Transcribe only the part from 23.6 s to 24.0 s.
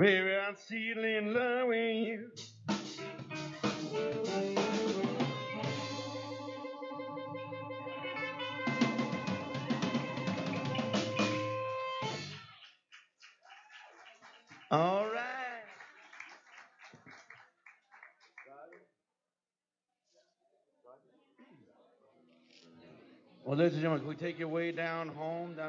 and